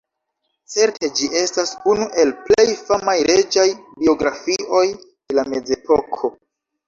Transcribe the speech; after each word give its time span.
Certe 0.75 1.09
ĝi 1.17 1.27
estas 1.41 1.73
unu 1.91 2.07
el 2.23 2.31
plej 2.47 2.65
famaj 2.87 3.15
reĝaj 3.31 3.67
biografioj 3.99 4.83
de 4.95 5.37
la 5.41 5.45
Mezepoko. 5.53 6.33